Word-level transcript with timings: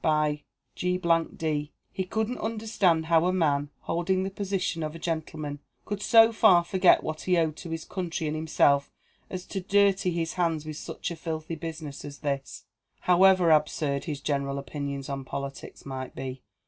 By 0.03 0.45
G 0.73 0.97
d, 1.35 1.71
he 1.91 2.03
couldn't 2.05 2.39
understand 2.39 3.05
how 3.05 3.25
a 3.25 3.31
man, 3.31 3.69
holding 3.81 4.23
the 4.23 4.31
position 4.31 4.81
of 4.81 4.95
a 4.95 4.97
gentleman, 4.97 5.59
could 5.85 6.01
so 6.01 6.31
far 6.33 6.63
forget 6.63 7.03
what 7.03 7.21
he 7.21 7.37
owed 7.37 7.55
to 7.57 7.69
his 7.69 7.85
country 7.85 8.25
and 8.25 8.35
himself 8.35 8.91
as 9.29 9.45
to 9.45 9.61
dirty 9.61 10.09
his 10.09 10.33
hands 10.33 10.65
with 10.65 10.77
such 10.77 11.11
a 11.11 11.15
filthy 11.15 11.53
business 11.53 12.03
as 12.03 12.17
this, 12.17 12.65
however 13.01 13.51
absurd 13.51 14.05
his 14.05 14.21
general 14.21 14.57
opinions 14.57 15.07
on 15.07 15.23
politics 15.23 15.85
might 15.85 16.15
be. 16.15 16.41